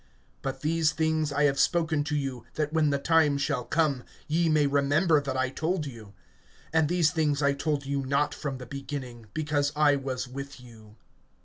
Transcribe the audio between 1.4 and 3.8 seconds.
have spoken to you, that when the time shall